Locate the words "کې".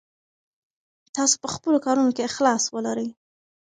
2.15-2.27